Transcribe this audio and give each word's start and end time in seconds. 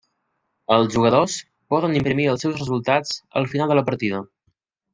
Els 0.75 0.87
jugadors 0.95 1.35
poden 1.75 1.93
imprimir 1.99 2.25
els 2.33 2.47
seus 2.47 2.57
resultats 2.63 3.13
al 3.43 3.47
final 3.55 3.75
de 3.81 3.85
partida. 3.93 4.25